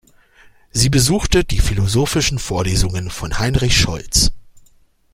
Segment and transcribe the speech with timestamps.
[0.71, 4.31] Sie besuchte die philosophischen Vorlesungen von Heinrich Scholz.